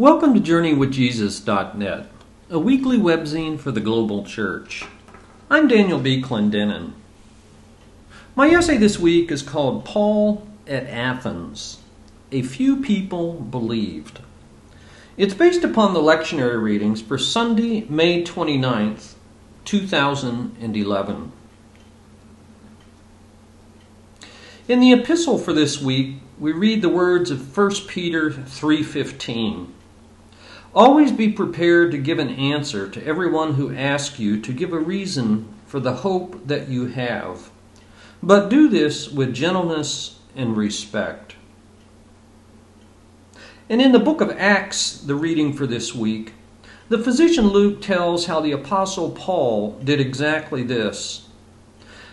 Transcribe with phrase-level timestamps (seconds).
[0.00, 2.06] Welcome to JourneyWithJesus.net,
[2.48, 4.86] a weekly webzine for the global church.
[5.50, 6.22] I'm Daniel B.
[6.22, 6.92] Clendenin.
[8.34, 11.80] My essay this week is called Paul at Athens
[12.32, 14.20] A Few People Believed.
[15.18, 19.16] It's based upon the lectionary readings for Sunday, May 29th,
[19.66, 21.32] 2011.
[24.66, 29.74] In the epistle for this week, we read the words of 1 Peter 3:15.
[30.72, 34.78] Always be prepared to give an answer to everyone who asks you to give a
[34.78, 37.50] reason for the hope that you have.
[38.22, 41.34] But do this with gentleness and respect.
[43.68, 46.34] And in the book of Acts, the reading for this week,
[46.88, 51.28] the physician Luke tells how the apostle Paul did exactly this.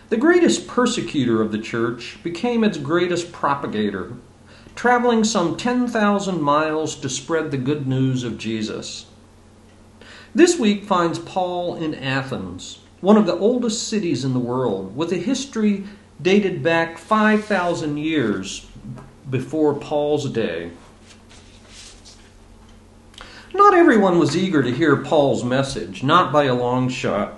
[0.08, 4.14] The greatest persecutor of the church became its greatest propagator
[4.78, 9.06] traveling some 10,000 miles to spread the good news of Jesus.
[10.32, 15.10] This week finds Paul in Athens, one of the oldest cities in the world, with
[15.10, 15.82] a history
[16.22, 18.70] dated back 5,000 years
[19.28, 20.70] before Paul's day.
[23.52, 27.37] Not everyone was eager to hear Paul's message, not by a long shot.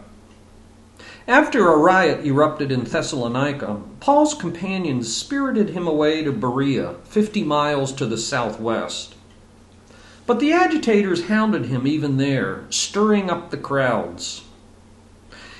[1.30, 7.92] After a riot erupted in Thessalonica, Paul's companions spirited him away to Berea, 50 miles
[7.92, 9.14] to the southwest.
[10.26, 14.42] But the agitators hounded him even there, stirring up the crowds.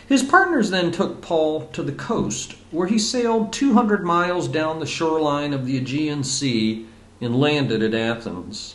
[0.08, 4.86] His partners then took Paul to the coast, where he sailed 200 miles down the
[4.86, 6.84] shoreline of the Aegean Sea
[7.20, 8.74] and landed at Athens.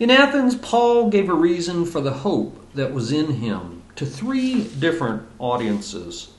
[0.00, 4.64] In Athens, Paul gave a reason for the hope that was in him to three
[4.64, 6.32] different audiences.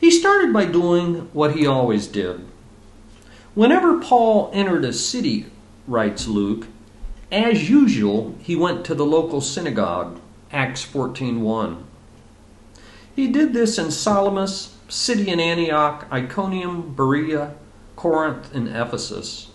[0.00, 2.46] He started by doing what he always did.
[3.54, 5.46] Whenever Paul entered a city,
[5.86, 6.66] writes Luke,
[7.32, 10.20] as usual, he went to the local synagogue,
[10.52, 11.78] Acts 14:1.
[13.16, 17.54] He did this in Salamis, Pisidian Antioch, Iconium, Berea,
[17.96, 19.48] Corinth, and Ephesus.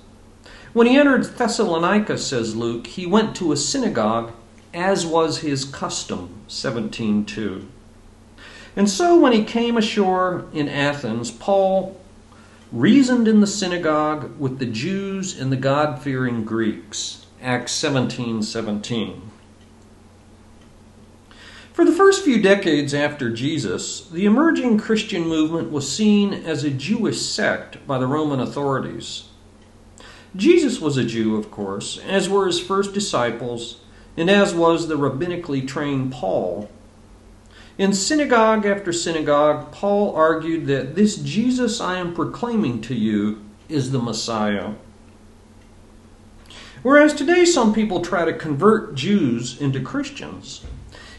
[0.73, 4.31] When he entered Thessalonica, says Luke, he went to a synagogue
[4.73, 6.29] as was his custom.
[6.47, 7.65] 17:2.
[8.75, 11.99] And so when he came ashore in Athens, Paul
[12.71, 17.25] reasoned in the synagogue with the Jews and the God-fearing Greeks.
[17.41, 18.43] Acts 17:17.
[18.43, 19.21] 17.
[21.73, 26.69] For the first few decades after Jesus, the emerging Christian movement was seen as a
[26.69, 29.23] Jewish sect by the Roman authorities.
[30.33, 33.80] Jesus was a Jew, of course, as were his first disciples,
[34.17, 36.69] and as was the rabbinically trained Paul.
[37.77, 43.91] In synagogue after synagogue, Paul argued that this Jesus I am proclaiming to you is
[43.91, 44.73] the Messiah.
[46.83, 50.65] Whereas today some people try to convert Jews into Christians.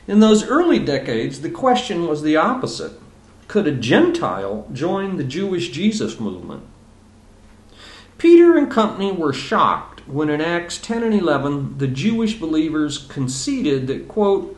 [0.07, 2.93] In those early decades, the question was the opposite
[3.53, 6.63] could a Gentile join the Jewish Jesus movement?
[8.17, 13.87] Peter and company were shocked when in Acts 10 and 11 the Jewish believers conceded
[13.87, 14.57] that, quote,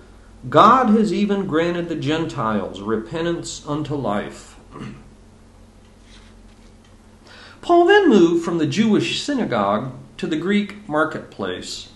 [0.48, 4.56] God has even granted the Gentiles repentance unto life.
[7.62, 11.88] Paul then moved from the Jewish synagogue to the Greek marketplace.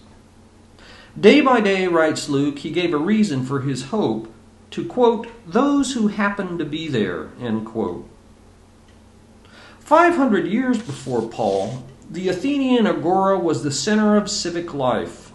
[1.19, 4.33] Day by day, writes Luke, he gave a reason for his hope
[4.71, 8.09] to, quote, those who happened to be there, end quote.
[9.81, 15.31] 500 years before Paul, the Athenian Agora was the center of civic life.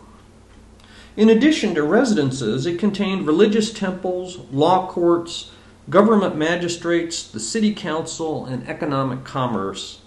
[1.16, 5.52] In addition to residences, it contained religious temples, law courts,
[5.90, 10.02] government magistrates, the city council, and economic commerce.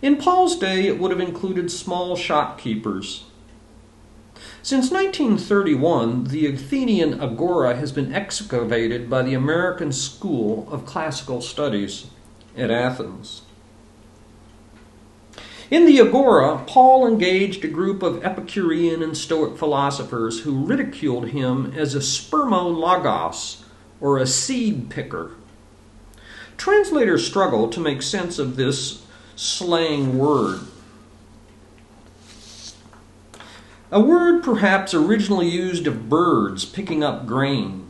[0.00, 3.24] In Paul's day, it would have included small shopkeepers.
[4.62, 12.06] Since 1931, the Athenian Agora has been excavated by the American School of Classical Studies
[12.56, 13.42] at Athens.
[15.70, 21.74] In the Agora, Paul engaged a group of Epicurean and Stoic philosophers who ridiculed him
[21.76, 23.64] as a spermologos,
[24.00, 25.32] or a seed picker.
[26.56, 29.04] Translators struggle to make sense of this
[29.36, 30.60] slang word.
[33.90, 37.86] A word perhaps originally used of birds picking up grain,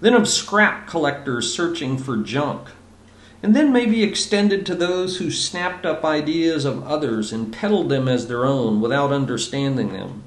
[0.00, 2.68] then of scrap collectors searching for junk
[3.42, 7.88] and then may be extended to those who snapped up ideas of others and peddled
[7.88, 10.24] them as their own without understanding them.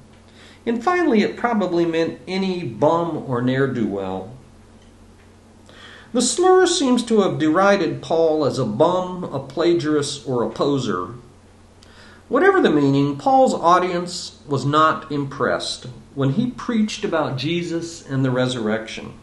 [0.64, 4.32] And finally, it probably meant any bum or ne'er do well.
[6.12, 11.14] The slur seems to have derided Paul as a bum, a plagiarist, or a poser.
[12.28, 18.30] Whatever the meaning, Paul's audience was not impressed when he preached about Jesus and the
[18.30, 19.14] resurrection.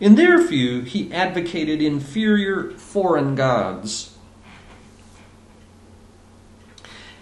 [0.00, 4.16] In their view, he advocated inferior foreign gods.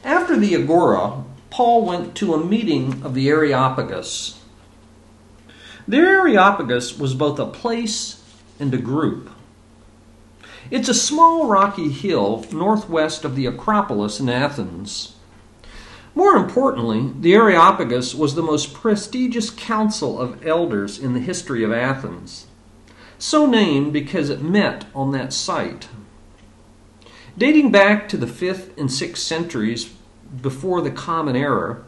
[0.05, 4.41] After the Agora, Paul went to a meeting of the Areopagus.
[5.89, 8.23] The Areopagus was both a place
[8.61, 9.31] and a group.
[10.71, 15.17] It's a small rocky hill northwest of the Acropolis in Athens.
[16.15, 21.73] More importantly, the Areopagus was the most prestigious council of elders in the history of
[21.73, 22.48] Athens,
[23.19, 25.89] so named because it met on that site.
[27.37, 29.93] Dating back to the 5th and 6th centuries
[30.43, 31.85] before the Common Era,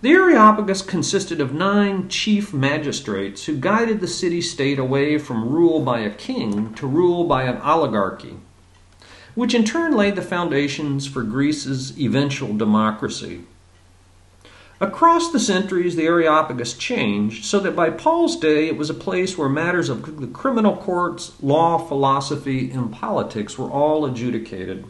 [0.00, 5.80] the Areopagus consisted of nine chief magistrates who guided the city state away from rule
[5.80, 8.36] by a king to rule by an oligarchy,
[9.34, 13.44] which in turn laid the foundations for Greece's eventual democracy.
[14.80, 19.38] Across the centuries, the Areopagus changed so that by Paul's day it was a place
[19.38, 24.84] where matters of the criminal courts, law, philosophy, and politics were all adjudicated.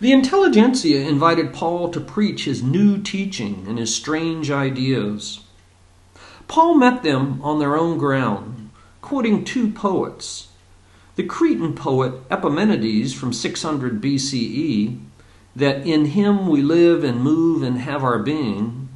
[0.00, 5.40] The intelligentsia invited Paul to preach his new teaching and his strange ideas.
[6.46, 8.70] Paul met them on their own ground,
[9.02, 10.48] quoting two poets
[11.16, 15.00] the Cretan poet Epimenides from 600 BCE,
[15.56, 18.88] that in him we live and move and have our being,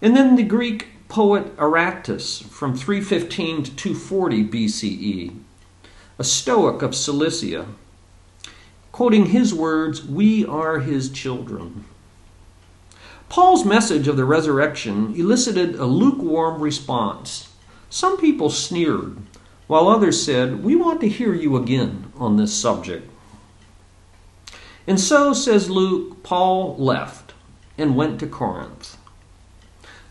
[0.00, 5.36] and then the Greek poet Aratus from 315 to 240 BCE,
[6.18, 7.66] a Stoic of Cilicia
[8.92, 11.86] Quoting his words, We are his children.
[13.30, 17.48] Paul's message of the resurrection elicited a lukewarm response.
[17.88, 19.16] Some people sneered,
[19.66, 23.10] while others said, We want to hear you again on this subject.
[24.86, 27.34] And so, says Luke, Paul left
[27.78, 28.96] and went to Corinth.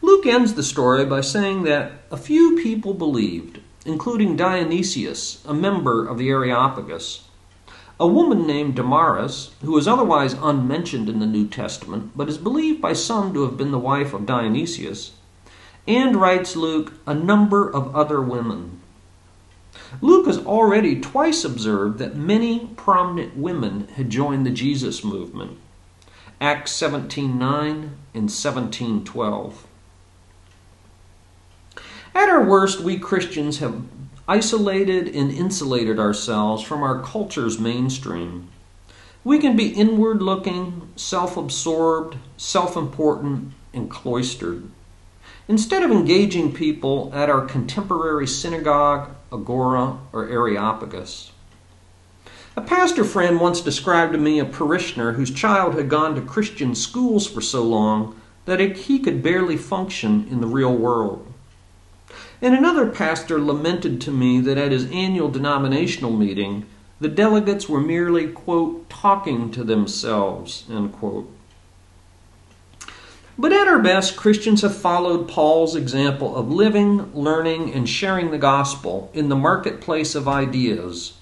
[0.02, 6.08] Luke ends the story by saying that a few people believed, including Dionysius, a member
[6.08, 7.28] of the Areopagus,
[8.00, 12.82] a woman named Damaris, who is otherwise unmentioned in the New Testament, but is believed
[12.82, 15.12] by some to have been the wife of Dionysius,
[15.88, 18.81] and, writes Luke, a number of other women.
[20.00, 25.58] Luke has already twice observed that many prominent women had joined the Jesus movement.
[26.40, 29.66] Acts 17:9 and 17:12.
[32.16, 33.82] At our worst, we Christians have
[34.28, 38.48] isolated and insulated ourselves from our culture's mainstream.
[39.24, 44.64] We can be inward looking, self absorbed, self important, and cloistered.
[45.48, 51.32] Instead of engaging people at our contemporary synagogue, agora, or areopagus.
[52.56, 56.76] A pastor friend once described to me a parishioner whose child had gone to Christian
[56.76, 61.26] schools for so long that he could barely function in the real world.
[62.42, 66.66] And another pastor lamented to me that at his annual denominational meeting,
[67.00, 71.32] the delegates were merely, quote, talking to themselves, end quote.
[73.42, 78.38] But at our best, Christians have followed Paul's example of living, learning, and sharing the
[78.38, 81.14] gospel in the marketplace of ideas,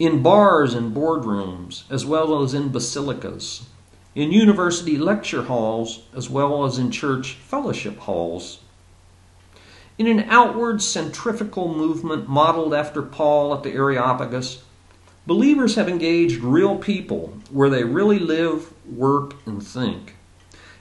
[0.00, 3.66] in bars and boardrooms, as well as in basilicas,
[4.16, 8.58] in university lecture halls, as well as in church fellowship halls.
[9.98, 14.64] In an outward centrifugal movement modeled after Paul at the Areopagus,
[15.28, 20.16] believers have engaged real people where they really live, work, and think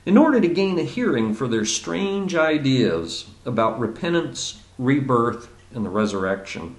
[0.10, 5.90] in order to gain a hearing for their strange ideas about repentance, rebirth, and the
[5.90, 6.76] resurrection.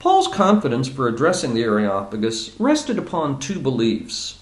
[0.00, 4.40] Paul's confidence for addressing the Areopagus rested upon two beliefs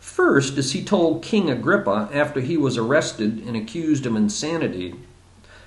[0.00, 4.94] First, as he told King Agrippa after he was arrested and accused of insanity,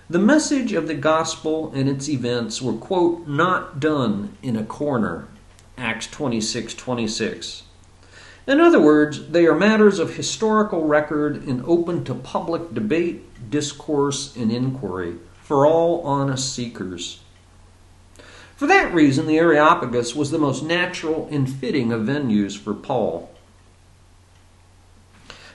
[0.09, 5.27] the message of the gospel and its events were, quote, not done in a corner.
[5.77, 7.61] Acts 26 26.
[8.47, 14.35] In other words, they are matters of historical record and open to public debate, discourse,
[14.35, 17.21] and inquiry for all honest seekers.
[18.55, 23.31] For that reason, the Areopagus was the most natural and fitting of venues for Paul.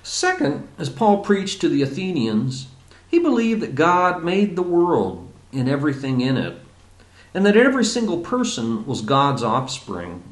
[0.03, 2.67] Second, as Paul preached to the Athenians,
[3.09, 6.59] he believed that God made the world and everything in it,
[7.33, 10.23] and that every single person was God's offspring.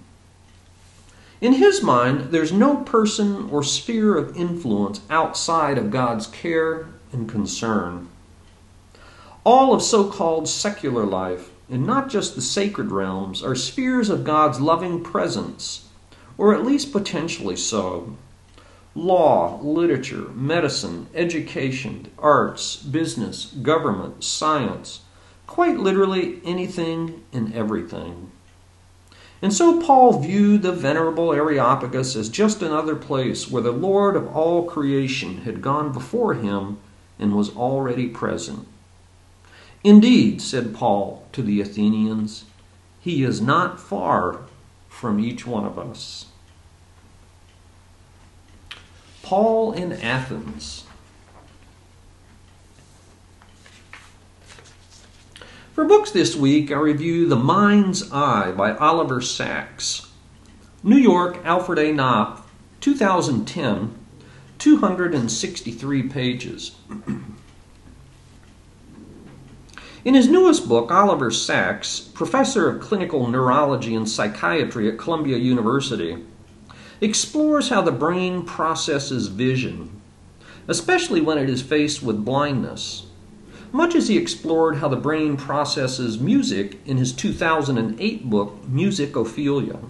[1.40, 7.28] In his mind, there's no person or sphere of influence outside of God's care and
[7.28, 8.08] concern.
[9.44, 14.24] All of so called secular life, and not just the sacred realms, are spheres of
[14.24, 15.86] God's loving presence,
[16.36, 18.16] or at least potentially so.
[18.96, 25.02] Law, literature, medicine, education, arts, business, government, science,
[25.46, 28.32] quite literally anything and everything.
[29.40, 34.34] And so Paul viewed the venerable Areopagus as just another place where the Lord of
[34.34, 36.78] all creation had gone before him
[37.18, 38.66] and was already present.
[39.84, 42.46] Indeed, said Paul to the Athenians,
[43.00, 44.40] he is not far
[44.88, 46.26] from each one of us.
[49.22, 50.84] Paul in Athens.
[55.78, 60.10] For books this week, I review The Mind's Eye by Oliver Sacks.
[60.82, 61.92] New York, Alfred A.
[61.92, 62.42] Knopf,
[62.80, 63.94] 2010,
[64.58, 66.74] 263 pages.
[70.04, 76.24] In his newest book, Oliver Sacks, professor of clinical neurology and psychiatry at Columbia University,
[77.00, 80.00] explores how the brain processes vision,
[80.66, 83.07] especially when it is faced with blindness
[83.72, 89.80] much as he explored how the brain processes music in his 2008 book, Musicophilia.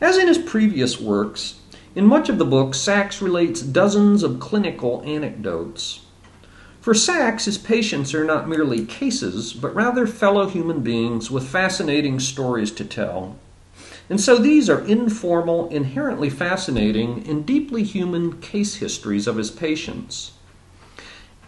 [0.00, 1.60] As in his previous works,
[1.94, 6.00] in much of the book, Sacks relates dozens of clinical anecdotes.
[6.80, 12.20] For Sacks, his patients are not merely cases, but rather fellow human beings with fascinating
[12.20, 13.36] stories to tell.
[14.10, 20.32] And so these are informal, inherently fascinating, and deeply human case histories of his patients.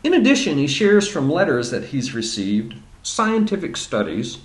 [0.03, 4.39] In addition, he shares from letters that he's received, scientific studies,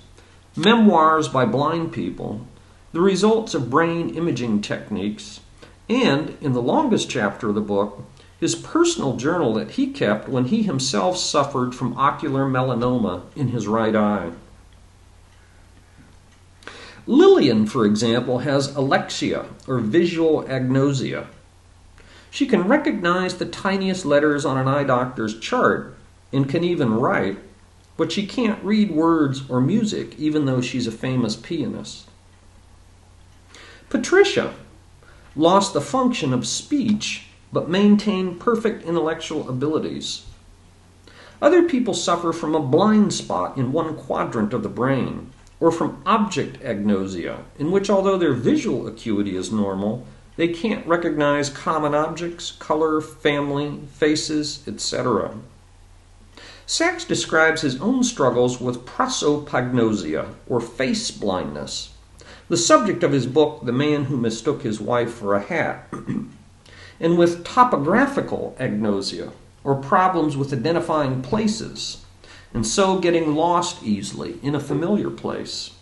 [0.56, 2.46] memoirs by blind people,
[2.92, 5.40] the results of brain imaging techniques,
[5.88, 8.02] and, in the longest chapter of the book,
[8.38, 13.68] his personal journal that he kept when he himself suffered from ocular melanoma in his
[13.68, 14.32] right eye.
[17.06, 21.26] Lillian, for example, has alexia, or visual agnosia,
[22.32, 25.94] she can recognize the tiniest letters on an eye doctor's chart
[26.32, 27.38] and can even write,
[27.98, 32.08] but she can't read words or music, even though she's a famous pianist.
[33.90, 34.54] Patricia
[35.36, 40.24] lost the function of speech but maintained perfect intellectual abilities.
[41.42, 46.02] Other people suffer from a blind spot in one quadrant of the brain, or from
[46.06, 52.52] object agnosia, in which, although their visual acuity is normal, they can't recognize common objects,
[52.52, 55.34] color, family, faces, etc.
[56.66, 61.90] Sacks describes his own struggles with prosopagnosia, or face blindness,
[62.48, 65.92] the subject of his book, The Man Who Mistook His Wife for a Hat,
[67.00, 69.32] and with topographical agnosia,
[69.64, 72.04] or problems with identifying places,
[72.54, 75.72] and so getting lost easily in a familiar place.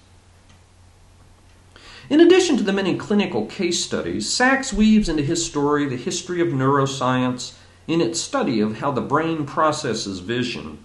[2.09, 6.41] In addition to the many clinical case studies, Sacks weaves into his story the history
[6.41, 7.55] of neuroscience
[7.87, 10.79] in its study of how the brain processes vision.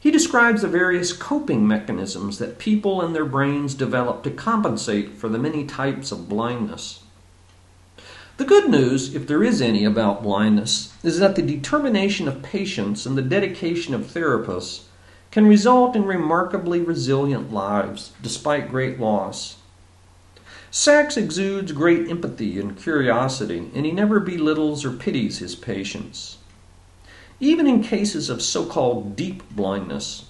[0.00, 5.28] He describes the various coping mechanisms that people and their brains develop to compensate for
[5.28, 7.00] the many types of blindness.
[8.38, 13.04] The good news, if there is any about blindness, is that the determination of patients
[13.04, 14.84] and the dedication of therapists
[15.30, 19.56] can result in remarkably resilient lives despite great loss.
[20.72, 26.38] Sacks exudes great empathy and curiosity, and he never belittles or pities his patients.
[27.40, 30.26] Even in cases of so called deep blindness,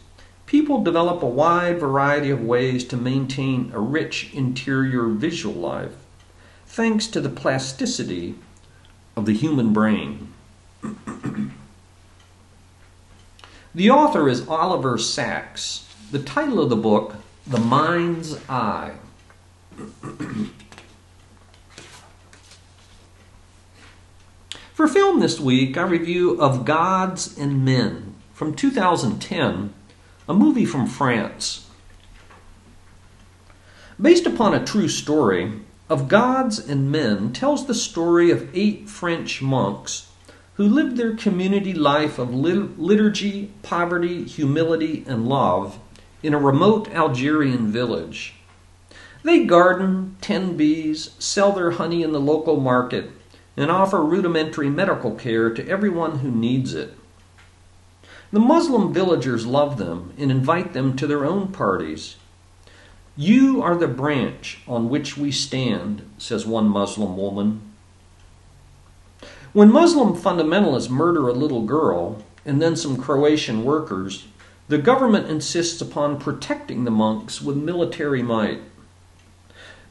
[0.47, 5.97] people develop a wide variety of ways to maintain a rich interior visual life,
[6.65, 8.35] thanks to the plasticity
[9.17, 10.33] of the human brain.
[13.75, 15.87] the author is Oliver Sacks.
[16.11, 17.17] The title of the book,
[17.47, 18.95] The Mind's Eye.
[24.73, 29.75] For film this week, I review Of Gods and Men from 2010,
[30.27, 31.69] a movie from France.
[34.01, 35.61] Based upon a true story,
[35.91, 40.11] Of Gods and Men tells the story of eight French monks
[40.55, 45.79] who lived their community life of liturgy, poverty, humility, and love
[46.23, 48.40] in a remote Algerian village.
[49.23, 53.11] They garden, tend bees, sell their honey in the local market,
[53.57, 56.95] and offer rudimentary medical care to everyone who needs it.
[58.33, 62.17] The Muslim villagers love them and invite them to their own parties.
[63.17, 67.61] You are the branch on which we stand, says one Muslim woman.
[69.53, 74.27] When Muslim fundamentalists murder a little girl, and then some Croatian workers,
[74.71, 78.61] The government insists upon protecting the monks with military might.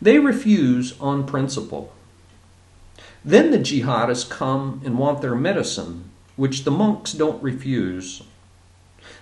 [0.01, 1.93] They refuse on principle.
[3.25, 6.05] Then the jihadists come and want their medicine,
[6.37, 8.23] which the monks don't refuse.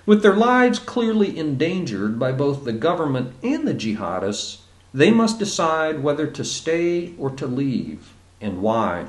[0.06, 4.60] With their lives clearly endangered by both the government and the jihadists,
[4.94, 9.08] they must decide whether to stay or to leave, and why.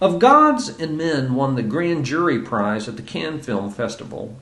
[0.00, 4.36] Of Gods and Men won the Grand Jury Prize at the Cannes Film Festival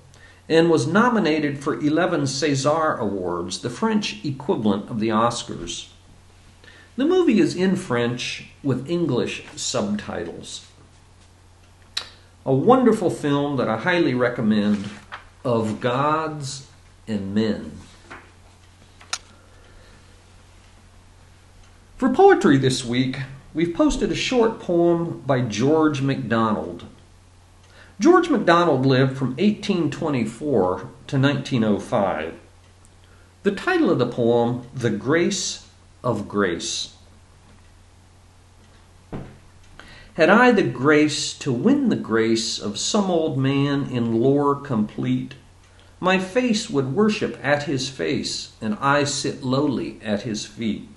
[0.49, 5.89] and was nominated for 11 César Awards, the French equivalent of the Oscars.
[6.97, 10.67] The movie is in French with English subtitles.
[12.47, 14.89] A wonderful film that I highly recommend
[15.45, 16.69] of Gods
[17.09, 17.73] and Men.
[21.97, 23.21] For poetry this week,
[23.55, 26.85] we've posted a short poem by George MacDonald.
[28.01, 32.35] George MacDonald lived from 1824 to 1905.
[33.45, 35.69] The title of the poem, The Grace
[36.03, 36.95] of Grace.
[40.15, 45.35] Had I the grace to win the grace of some old man in lore complete,
[46.01, 50.89] my face would worship at his face, and I sit lowly at his feet.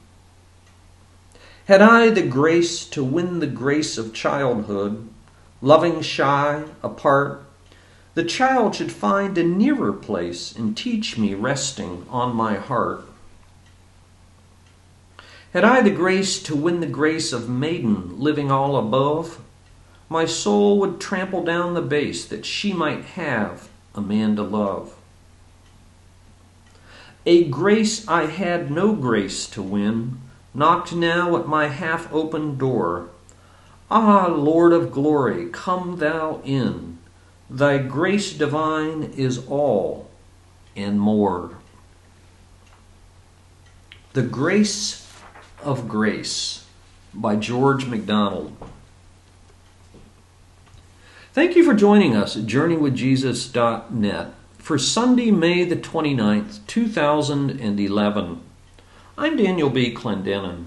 [1.66, 5.10] Had I the grace to win the grace of childhood,
[5.62, 7.44] loving shy, apart,
[8.14, 13.06] the child should find a nearer place and teach me resting on my heart.
[15.54, 19.40] Had I the grace to win the grace of maiden living all above,
[20.10, 24.96] my soul would trample down the base that she might have a man to love.
[27.26, 30.22] A grace I had no grace to win
[30.54, 33.10] knocked now at my half open door.
[33.90, 36.98] Ah, Lord of glory, come thou in.
[37.50, 40.10] Thy grace divine is all
[40.76, 41.52] and more.
[44.14, 45.08] The Grace
[45.64, 46.66] of Grace
[47.14, 48.56] by George MacDonald.
[51.34, 58.42] Thank you for joining us at JourneyWithJesus.net for Sunday, May the 29th, 2011.
[59.18, 59.94] I'm Daniel B.
[59.94, 60.66] Clendenin.